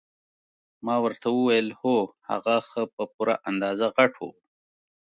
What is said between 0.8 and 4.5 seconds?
ما ورته وویل هو هغه ښه په پوره اندازه غټ وو.